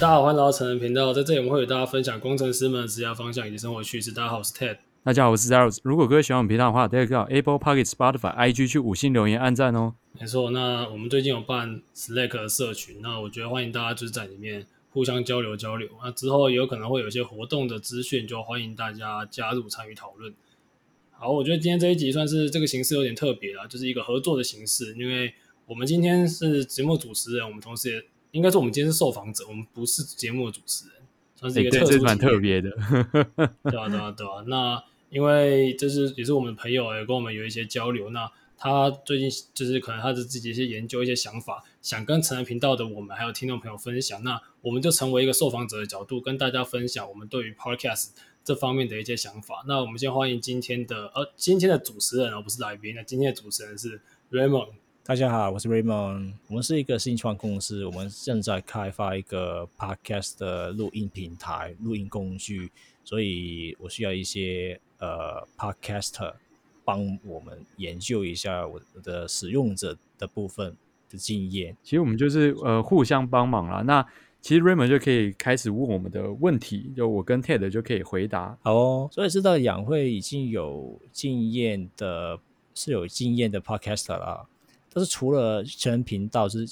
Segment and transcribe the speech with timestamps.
[0.00, 4.10] 大家好，欢迎来到成人频道，在这里我们会与大家分享工程师们的职业方向以及生活趣事。
[4.10, 4.78] 大家好，我是 Ted。
[5.04, 5.76] 大家好，我是 Zeros。
[5.82, 9.92] 如果各位喜欢我们频道的话，大家可以到 Apple Podcast、Spotify、IG 去五星留言、按赞哦。
[10.18, 15.86] 没错，那我们最近有办 Slack 的社群，那我觉得欢迎大家就是在里面互相交流交流。
[16.02, 20.32] 那之后也有可能会有一些活动的资讯，就欢迎大家加入参与讨论。
[21.10, 25.34] 好，我觉得今天这一集算是这个形式有点特别啊，就是一个合作的形式，因为
[25.66, 28.02] 我们今天是节目主持人，我们同时也
[28.32, 30.96] 应该说我们今天是受访者，我们不是节目的主持人，
[31.36, 32.70] 算是一个特殊、欸、蛮特别的，
[33.64, 34.44] 对啊，对啊，对啊。
[34.46, 48.10] 那因为就是也是我们的朋友也跟我们有一些交流，那他最近就是可能他的自己一些研究一些想法，想跟成人频道的我们还有听众朋友分享，那我们就成为一个受访者的角度，跟大家分享我们对于 Podcast
[48.44, 49.64] 这方面的一些想法。
[49.66, 52.94] 那我们先欢迎今天的呃今天的主持人，而不是来宾。
[52.94, 54.00] 那今天的主持人是
[54.30, 54.68] Raymond。
[55.10, 56.34] 大家好，我是 Raymond。
[56.46, 62.70] 我们是一个新创公司，我们正在开发一个 Podcast 的录音平台、录音工具，
[63.02, 66.34] 所以我需要一些呃 Podcaster
[66.84, 70.76] 帮我们研究一下我的使用者的部分
[71.10, 71.76] 的经验。
[71.82, 73.82] 其实我们就是呃互相帮忙啦。
[73.82, 74.06] 那
[74.40, 78.56] 其实 Raymond 就可以开始问我们的问题，就我跟 Ted 就可以回答。
[78.62, 82.38] 好哦，所以知道养会已经有经验的，
[82.76, 84.46] 是有经验的 Podcaster 啦。
[84.92, 86.68] 但是除了成人频道之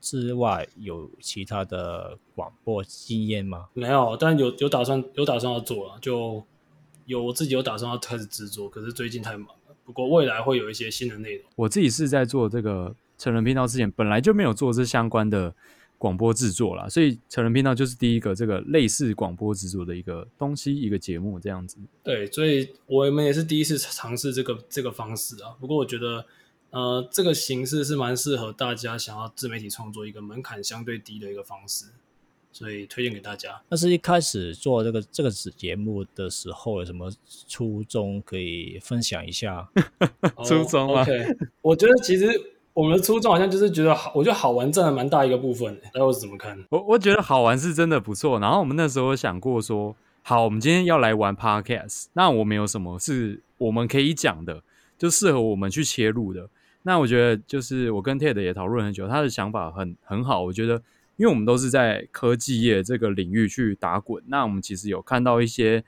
[0.00, 3.68] 之外，有其他的广播经验吗？
[3.72, 6.44] 没有，但有有打算有打算要做了，就
[7.06, 9.74] 有我自己有打算要开始制作，可是最近太忙了。
[9.84, 11.44] 不过未来会有一些新的内容。
[11.56, 15.54] 我自己是在做这个成人频道之前，本来就没有做这相关的
[15.98, 21.78] 广播制作啦，所以成人频道就是第一个这个类似广播制作的一个东西，一个节目这样子。
[22.02, 25.56] 对，所以我们也是第一次尝试这个这个方式啊。
[25.60, 26.26] 不过我觉得。
[26.72, 31.84] 呃，这个形式是蛮适合大家想要自媒体创作一个门槛相对低的一个方式，
[32.50, 33.60] 所以推荐给大家。
[33.68, 37.12] 那是一开始做这个这个节目的时候，有什么
[37.46, 39.68] 初衷可以分享一下？
[40.44, 41.06] 初衷啊
[41.60, 42.26] 我觉得其实
[42.72, 45.78] 我们的初衷好像就是觉得好，我觉得好玩占了蛮大一个部分。
[45.92, 46.58] 大家是怎么看？
[46.70, 48.40] 我我觉得好玩是真的不错。
[48.40, 54.62] 然后我们那时候想过说，好，我们今天要来玩 Podcast，那我们有什么是我们可以讲的，
[54.96, 56.48] 就适合我们去切入的。
[56.84, 60.42] 那我觉得就是我跟 Ted 也讨论很久，他的想法很很好。
[60.42, 60.74] 我觉得，
[61.16, 65.84] 因为我们都是在科技业这个领域去打滚，那我们其实有看到一些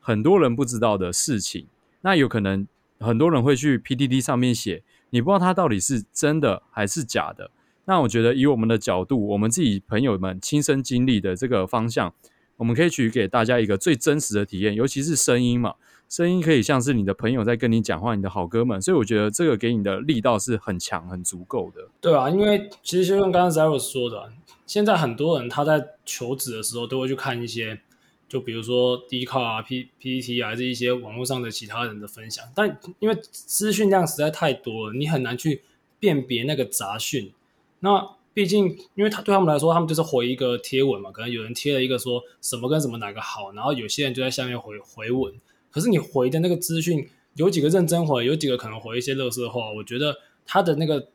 [0.00, 1.66] 很多人不知道的事情。
[2.02, 2.66] 那有可能
[3.00, 7.50] 很多人会去 PTT 上面写，你不知道他到底是真的还是假的。
[7.86, 12.12] 那我觉得以我们的角度，我们自己朋友们亲身经历的这个方向，
[12.56, 15.74] 我们可以取给大家一个最真实的体验，尤其是声音嘛。
[16.14, 21.88] 声音可以像是你的朋友在跟你讲话，你的好哥们，所以我觉得这个给你的力道是很强、很足够的。
[22.00, 24.30] 对啊，因为其实就像刚刚 Zeros 说的，
[24.64, 27.80] 现在很多人他在求职的时候都会去看一些，
[28.28, 35.62] 就比如说 d c a r 啊、P PTT 啊，还是一些网络上的其他人的分享，但因为资讯量实在太多了，你很难去
[35.98, 37.32] 辨别那个杂讯。
[37.80, 45.34] 那毕竟，因为他对他们来说，他们就是回一个贴文嘛，可能有人贴了一个说什么跟什么哪个好，然后有些人就在下面回回文。
[45.74, 47.04] 可是你回的那个资讯，
[47.34, 51.08] 有几个认真回，有几个可能回一些乐色话，我觉得他的那个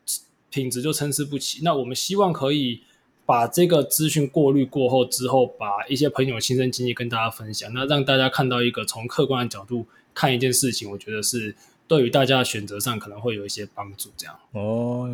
[0.49, 1.61] 品质就参差不齐。
[1.63, 2.81] 那我们希望可以
[3.25, 11.55] 把这个资讯过滤过后之后，把一些朋友亲身经历跟大家分享，那让大家看到一个从客观的角度看一件事情，我觉得是
[11.87, 14.09] 对于大家的选择上可能会有一些帮助。
[14.17, 15.09] 这样哦，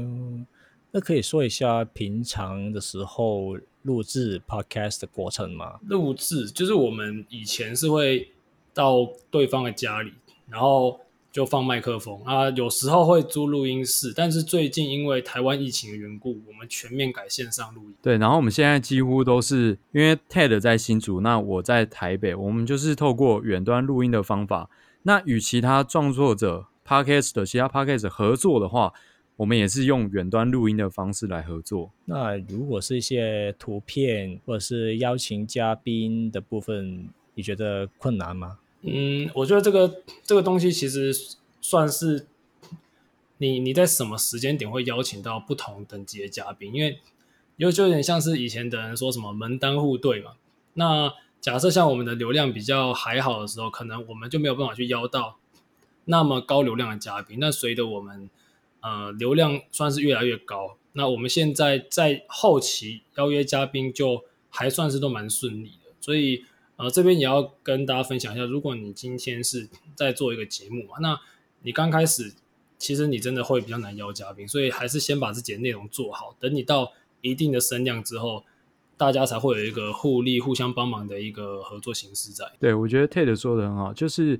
[0.89, 5.79] 那可以说一下平常的时候录制 podcast 的过程吗？
[5.88, 8.31] 录制就是我们以前是会。
[8.75, 10.13] 到对方的家里，
[10.47, 11.00] 然后
[11.31, 17.96] 就放麦克风啊，有时候会租录音室，但是最近因为台湾疫情的缘故，我们全面改线上录音。
[18.02, 24.69] 对，然后我们现在几乎都是因为 Ted 在新竹，那我在台北，我们就是透过远端录音的方法。
[25.03, 28.94] 那与其他创作者 Podcast 的其他 Podcast 合作的话，
[29.36, 31.92] 我们也是用远端录音的方式来合作。
[32.06, 38.60] 那如果是一些图片或者是邀请嘉宾的部分，你觉得困难吗？
[38.88, 41.12] 嗯，我觉得这个这个东西其实
[41.60, 42.28] 算是
[43.40, 47.00] 你你在什么时间点会邀请到不同等级的嘉宾，因为
[47.58, 50.34] 有就有点像是以前的人说什么门当户对嘛。
[50.76, 51.12] 那
[51.42, 55.40] 假设像我们的流量比较还好的时候，可能我们就没有办法去邀到
[56.06, 57.40] 那么高流量的嘉宾。
[57.40, 58.30] 那随着我们
[58.82, 66.46] 呃流量算是越来越高，那我们现在在后期邀约嘉宾就还算是都蛮顺利的，所以。
[66.77, 71.19] 呃，这边也要跟大家分享一下，如果你今天是在做一个节目嘛，那
[71.62, 72.33] 你刚开始
[72.77, 76.92] 其实你真的会比较难邀嘉宾，所以还是先把自己的内容做好，等你到
[77.22, 78.44] 一定的声量之后，
[78.98, 82.45] 大家才会有一个互利、互相帮忙的一个合作形式在。
[82.60, 84.39] 对，我觉得 Ted 说的很好，就是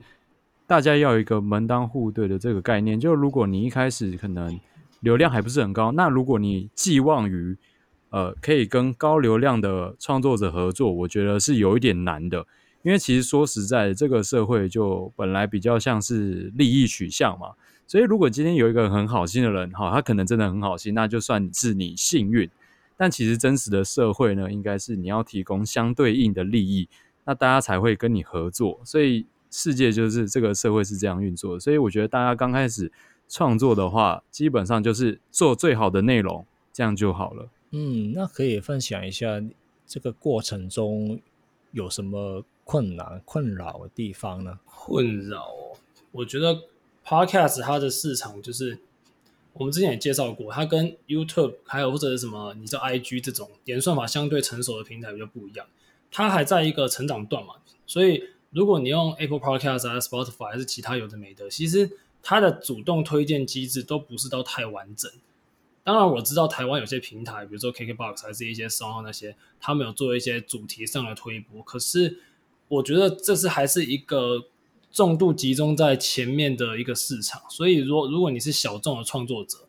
[0.68, 3.00] 大家要有一个门当户对的这个概念。
[3.00, 4.60] 就如果你一开始可能
[5.00, 7.58] 流量还不是很高，那如果你寄望于
[8.16, 12.48] 呃可以跟高流量的创作者合作，我觉得是有一点难的。
[12.82, 17.50] 因为其实说实在，这个社会就本来比较像是利益取向嘛。
[17.86, 22.50] 所以如果今天有一个很好心的人，哈，他可能真的很好心，那就算是你幸运。
[22.96, 26.88] 但其实真实的社会呢，应该是你要提供相对应的利益，
[27.26, 28.80] 那大家才会跟你合作。
[28.86, 31.60] 所以世界就是这个社会是这样运作。
[31.60, 32.90] 所以我觉得大家刚开始
[33.28, 37.50] 创作的话，基本上就是做最好的内容，这样就好了。
[37.76, 39.44] 嗯，那可以分享一下
[39.86, 41.20] 这个过程中
[41.72, 44.60] 有什么困难、困扰的地方呢？
[44.66, 45.48] 困扰，
[46.12, 46.62] 我觉得
[47.06, 48.80] Podcast 它的市场就是。
[49.58, 55.66] 我们之前也介绍过，它跟 YouTube 还有或者是什么，你知道 IG 这种演算法相对成熟的平台比较不一样，
[56.12, 57.54] 它还在一个成长段嘛。
[57.88, 61.90] 所以如果你用 Apple Podcast 还是 Spotify 还是其他有的没的，其实
[62.22, 65.10] 它的主动推荐机制都不是到太完整。
[65.86, 72.20] 当然我知道台湾有些平台，比如说 KKBox 还是一些 Sound 那些，他们有做一些主题上的推播，可是
[72.68, 74.48] 我觉得这是还是一个。
[74.92, 79.68] 重度集中在前面的一个市场，所以如如果你是小众的创作者，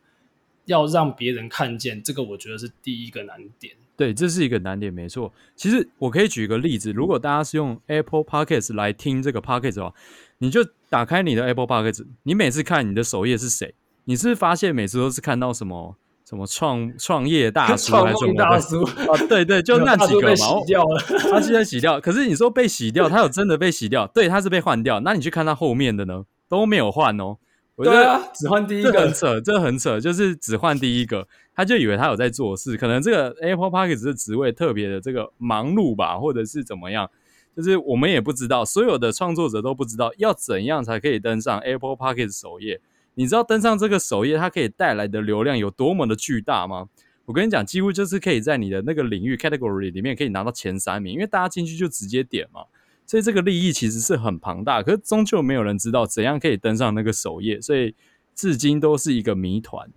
[0.67, 3.75] 要让别人看见这个，我觉得是第一个难点。
[3.97, 5.33] 对，这是一个难点，没错。
[5.57, 9.93] 其实我可以举一个例子，如果大家是用 Apple Podcast 来听这个 Podcast 的话，
[10.39, 13.75] 你就打开你的 Apple Podcast，你每次看你的首页是谁？
[14.05, 15.97] 你是不是发现每次都是看到什么？
[16.29, 19.17] 什么创创业大叔还是什么大叔啊？
[19.29, 20.35] 对对，就那几个嘛。
[20.35, 21.01] 洗掉了，
[21.31, 22.01] 他现在洗掉。
[22.01, 24.07] 可是你说被洗掉，他有真的被洗掉？
[24.09, 24.99] 对，他是被换掉。
[25.01, 27.37] 那你去看他后面的呢，都没有换哦。
[27.77, 32.77] 对啊，只换第一个，这很扯，这很扯，就是只换第一个，他就以为他有在做事。
[32.77, 37.09] 可能这个 Apple Parkes 的职位特别的这个忙碌吧，或者是怎么样？
[37.55, 42.81] 就是我们也不知道，所有的创作者都不知道要怎样才可以登上 Apple Podcast 首页。
[43.17, 46.89] 你知道登上这个首页，它可以带来的流量有多么的巨大吗？
[47.25, 52.61] 我跟你讲，几乎就是可以在你的那个领域 category 里面可以拿到前三名，因为大家进去就直接点嘛。
[53.05, 57.95] 所以这个利益其实是很庞大，可是终究没有人知道怎样可以登上那个首页，所以
[58.35, 59.89] 至今都是一个谜团。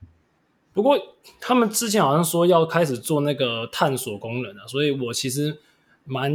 [0.74, 0.98] 不过
[1.42, 5.57] 他们之前好像说要开始做那个探索功能啊，所以我其实
[6.06, 6.31] 蛮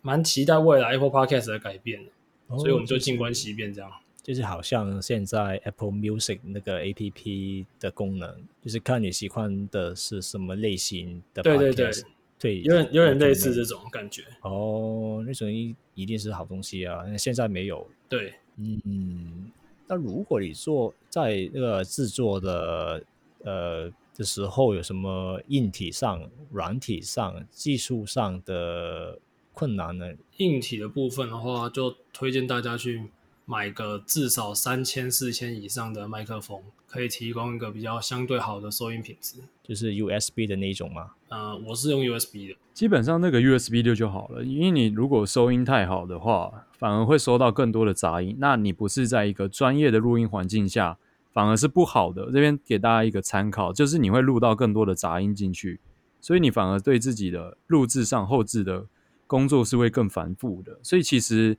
[0.00, 3.90] 蛮期待未来 Apple Podcast 的改变的，所以我们就静观其变这样。
[4.28, 8.30] 就是好像现在 Apple Music 那个 APP 的功能，
[8.62, 11.56] 就是看你喜欢的是什么类型的 Podcast。
[11.56, 11.92] 对对对，
[12.38, 14.24] 对，有点有点类似这种感觉。
[14.42, 17.04] 哦，那种一一定是好东西啊！
[17.06, 17.88] 那现在没有。
[18.06, 19.50] 对，嗯，
[19.86, 23.02] 那如果你做在那个制作的
[23.44, 29.18] 呃的时候，有什么硬体上、软体上、技术上的
[29.54, 30.12] 困难呢？
[30.36, 33.04] 硬体的部分的话，就推荐大家去。
[33.50, 39.38] 买个至少三千四千以上的麦克风，可以提供一个比较相对好的收音品质。
[39.62, 41.12] 就是 USB 的那种吗？
[41.30, 42.56] 呃，我是用 USB 的。
[42.74, 48.36] 基本上那个 USB 六就好了，因为你如果收音太好的话，反而会收到更多的杂音。
[48.38, 50.98] 那你不是在一个专业的录音环境下，
[51.32, 52.26] 反而是不好的。
[52.26, 55.80] 这边给大家一个参考，就是你会录到更多的杂音进去，
[56.20, 58.84] 所以你反而对自己的录制上后置的
[59.26, 60.78] 工作是会更繁复的。
[60.82, 61.56] 所以其实，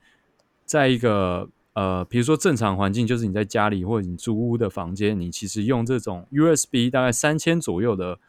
[0.66, 8.20] 在一个呃，比如说正常环境，就是你在家里或者你租屋的房间，你其实用这种 USB 大概三千左右的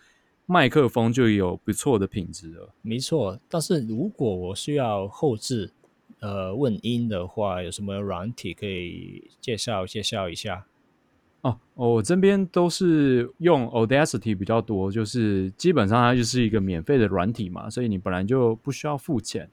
[0.47, 2.73] 麦克风就有不错的品质了。
[2.81, 5.73] 没错，但是如果我需要后置
[6.21, 10.67] 呃问音的话，有什么软体可以介绍介绍一下？
[11.41, 19.51] 哦，我这边都是用 Audacity 比较多，就是基本上它就是一个免费的软体嘛，所以你本来就不需要付钱。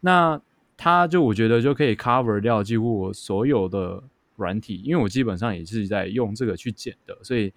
[0.00, 0.40] 那
[0.76, 4.02] 它就我觉得就可以 cover 掉几乎我所有的
[4.36, 7.52] 软体，因为我基本上也是在用这个去剪的，所以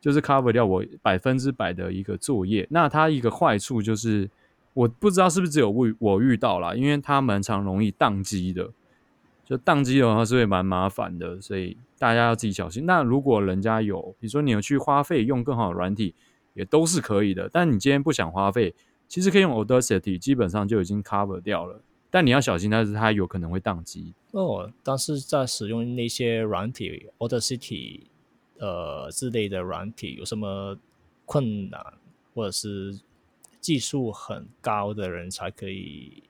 [0.00, 2.66] 就是 cover 掉我百分之百的一个作业。
[2.70, 4.30] 那它一个坏处就是，
[4.72, 8.70] 我不知道是不是只有我我遇到啦，因为它蛮常容易宕机的，
[9.44, 12.86] 就宕机的话是会蛮麻烦的，所以大家要自己小心。
[12.86, 16.14] 那如果人家有，比如说你有去花费用更好的软体，
[16.54, 17.50] 也都是可以的。
[17.52, 18.72] 但你今天不想花费，
[19.08, 21.82] 其实可以用 Audacity，基本上就已经 cover 掉了。
[22.10, 24.70] 但你要小心，但是它有可能会宕机哦。
[24.82, 28.00] 但是在使用那些软体，Audacity
[28.58, 30.76] 呃之类的软体，有什么
[31.24, 31.80] 困难，
[32.34, 32.98] 或者是
[33.60, 36.22] 技术很高的人才可以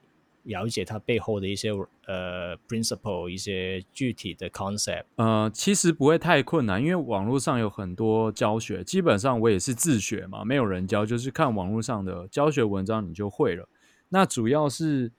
[0.43, 1.71] 了解它背后的一些
[2.05, 5.05] 呃 principle，一些具体的 concept。
[5.15, 13.67] 呃，其实不会太困难，因为网络上有很多教学，基本上我也是自学嘛，没有人教，就是看网络上的教学文章你就会了。
[14.09, 15.11] 那主要是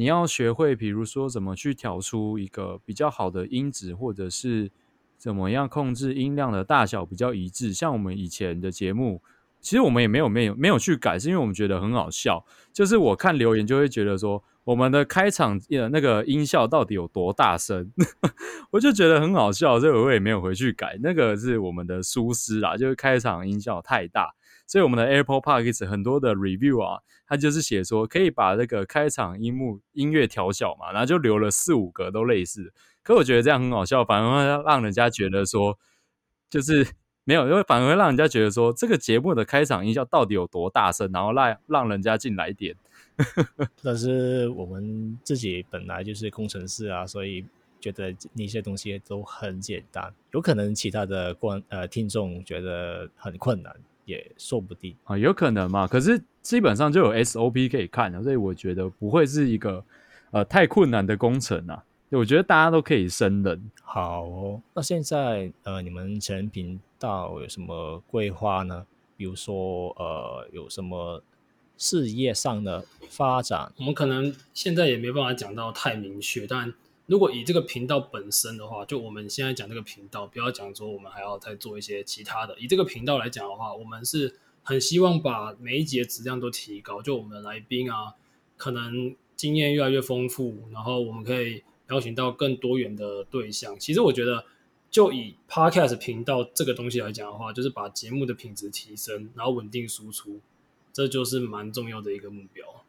[0.00, 4.70] 你要学会，比如说怎么去调出一个比较好的音质，或者是
[5.18, 7.74] 怎么样控制音量的大小比较一致。
[7.74, 9.22] 像我们以前的节目。
[9.62, 12.42] 其实我们也没有没有没有去改，是因为我们觉得很好笑。
[12.72, 17.92] 就是我看留言就会觉得说，我们的开场的那个音效到底有多大声，
[18.72, 20.98] 我就觉得很好笑，所以我也没有回去改。
[21.02, 24.34] 那个是我们的疏失啦，就是开场音效太大。
[24.70, 32.72] 所以我们的 Apple Podcast 很多的 review 啊，它就是写说可以把那个开场音幕音乐调小嘛，然后就留了四五个都类似。
[33.02, 35.76] 可我觉得这样很好笑，反而会让人家觉得说，
[36.48, 36.86] 就是。
[37.24, 42.74] 没有，因为反而会让人家觉得说，这个节目的开场音效到底有多大声，然后让让人家进来点。
[43.84, 47.44] 但是我们自己本来就是工程师啊，所以
[47.78, 50.12] 觉得那些东西都很简单。
[50.32, 53.76] 有可能其他的观呃听众觉得很困难，
[54.10, 55.86] 也说不定啊，有可能嘛。
[55.86, 59.82] 可是基本上就有 SOP 可以看了，所以我觉得不会是一个
[60.32, 61.84] 呃太困难的工程啊。
[62.10, 63.70] 我觉得大家都可以胜任。
[63.82, 68.84] 好哦，那现在呃，你们成频道有什么规划呢？
[69.16, 71.22] 比如说呃，有什么
[71.78, 73.72] 事业上的发展？
[73.78, 76.74] 我们可能现在也没办法讲到太明确，但
[77.10, 82.56] 如果以这个频道本身的话，就我们现在讲这个频道，不要讲说我们还要再做一些其他的。
[82.56, 88.14] 以这个频道来讲的话，我们是很希望把每一集的质量都提高，就我们的来宾啊，
[88.56, 91.64] 可能经验越来越丰富，然后我们可以。
[91.90, 94.44] 邀请到更多元的对象，其实我觉得，
[94.92, 100.38] 就以 Podcast 频道这个东西来讲的话，就是把节目的品质提升，然后稳定输出，
[100.92, 102.79] 这就是蛮重要的一个目标。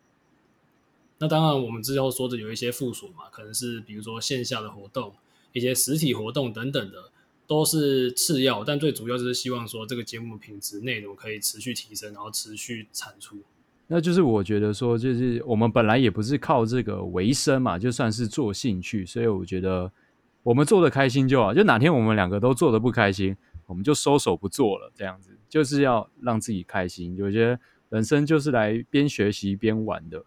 [1.21, 5.13] 那当然，我们之后说的有一些附属嘛，可能是比如说线下的活动、
[5.53, 7.11] 一些实体活动等等的，
[7.45, 13.37] 都是次要，但最主要就是希望说这个节目品质、内容可以持续提升，然后持续产出。
[13.85, 19.91] 那就是我觉得说，就是我们本来也不是靠这个为生嘛，就算是做兴趣，所以我觉得
[20.41, 21.53] 我们做的开心就好。
[21.53, 23.37] 就哪天我们两个都做的不开心，
[23.67, 27.15] 我们就收手不做了，这样子就是要让自己开心。
[27.21, 27.59] 我觉得
[27.89, 30.23] 人生就是来边学习边玩的，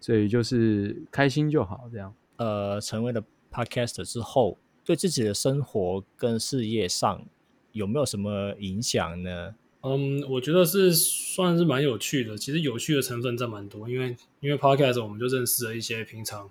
[0.00, 1.88] 所以就是开心就好。
[1.92, 3.22] 这样，呃，成为了
[3.52, 7.24] Podcaster 之后，对自己的生活跟事业上
[7.72, 9.54] 有没有什么影响呢？
[9.82, 12.36] 嗯，我觉得是算是蛮有趣的。
[12.36, 16.50] 其实有趣的成分占蛮多，因为因为 podcast 我们就认识了一些平常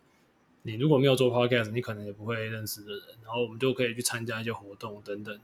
[0.63, 3.01] 你如果没有做 podcast，你可能也不会认识的人。
[3.23, 5.41] 然后我们就可以去参加一些活动等等的。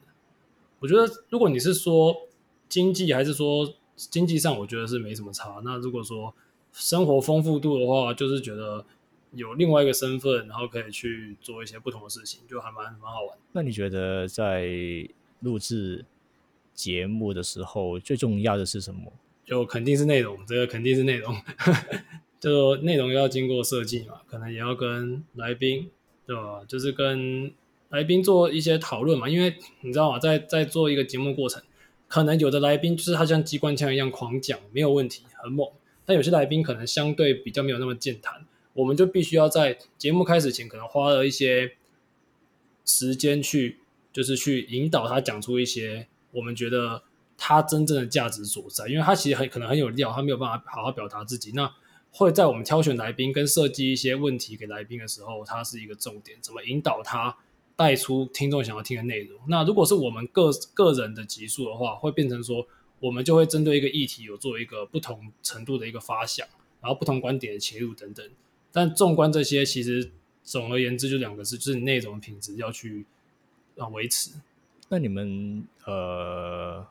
[0.79, 2.15] 我觉得如果你是说
[2.67, 5.61] 经济还是说经济上，我觉得是没什么差。
[5.63, 6.33] 那如果说
[6.77, 8.85] 生活丰富度的话，就是觉得
[9.31, 13.37] 有另外一个身份，然后可以去做一些不同的事情，就还蛮蛮好玩。
[13.53, 14.67] 那你觉得在
[15.39, 16.03] 录制
[16.73, 19.13] 节目的时候最重要的是什么？
[19.45, 21.33] 就肯定是内容，这个肯定是内容。
[22.41, 25.89] 就内容要经过设计嘛，可能也要跟来宾，
[26.27, 26.61] 对吧？
[26.67, 27.51] 就是跟
[27.89, 29.29] 来宾做一些讨论嘛。
[29.29, 31.63] 因为你知道吗，在在做一个节目过程，
[32.07, 35.67] 可能有的来宾就是他像机关枪一样狂讲，没有问题，很猛。
[36.05, 41.73] 但有些来宾可能相对比较没有那么健谈，我们就必须要在节目开始前，可能花了一些
[42.85, 43.79] 时间去，
[44.13, 46.07] 就是去引导他讲出一些。
[46.31, 47.01] 我们觉得
[47.37, 51.53] 他真正的价值所在，因为他其实很可能很有料，他没有办法好好表达自己。
[51.53, 51.73] 那
[52.11, 57.37] 会在我们挑选来宾跟设计一些问题给来宾的时候，他是一个重点，怎么引导他
[57.77, 59.39] 带出听众想要听的内容。
[59.47, 62.67] 那如果是我们个个人的集数的话，会变成说，
[63.05, 66.47] 我们就会针对一个议题有做一个不同程度的一个发想，
[66.81, 68.27] 然后不同观点的切入等等。
[68.71, 70.11] 但纵观这些，其实
[70.43, 73.05] 总而言之就两个字，就是内容品质要去
[73.77, 74.31] 啊维持。
[74.89, 76.83] 那你们呃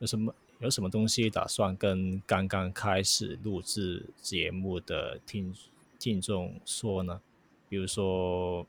[0.00, 5.54] 有什么有什么东西打算跟刚刚开始录制节目的听
[5.96, 7.20] 听众说呢？
[7.68, 8.66] 比如说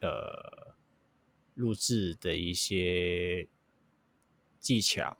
[0.00, 0.74] 呃
[1.54, 3.46] 录制的一些
[4.58, 5.16] 技巧，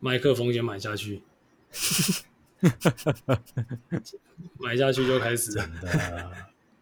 [0.00, 1.22] 麦克风先买下去，
[4.58, 5.68] 买下去就开始了，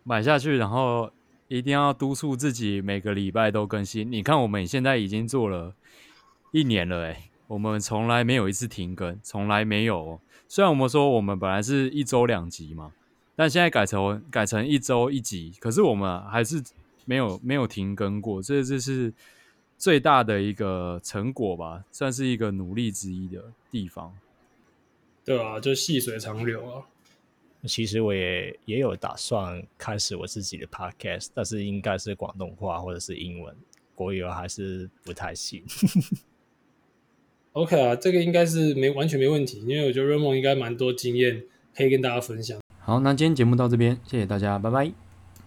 [0.02, 1.10] 买下去，然后。
[1.48, 4.10] 一定要督促自己每个礼拜都更新。
[4.10, 5.76] 你看，我们现在已经做了
[6.50, 10.20] 一年了，诶，我们从来没有一次停更，从来没有。
[10.48, 12.90] 虽然我们说我们本来是一周两集嘛，
[13.36, 16.60] 但现在改成改成一周一集，可是我们还是
[17.04, 18.42] 没有没有停更过。
[18.42, 19.14] 这这是
[19.78, 24.14] 最大的一个成果吧，算是一个努力之一的地方。
[25.24, 26.82] 对啊，就细水长流啊。
[27.64, 33.52] 其实我也也有打算开始我自己的 podcast，但是应该是广东话或者是英文，
[33.94, 35.64] 国语还是不太行。
[37.52, 41.42] OK 啊，这个应该是没完全没问题，因为我觉得 Raymond 应该蛮多经验
[41.74, 42.60] 可以跟大家分享。
[42.78, 45.05] 好，那今天节目到这边，谢谢大家，拜拜。